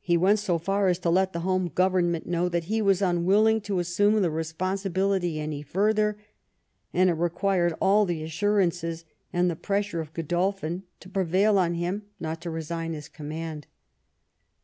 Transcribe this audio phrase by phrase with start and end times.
[0.00, 3.60] He went so far as to let the home government know that he was unwilling
[3.60, 6.18] to assume the responsi bility any further,
[6.92, 12.02] and it required all the assurances and the pressure of G^dolphin to prevail on him
[12.18, 13.68] not to resign his command.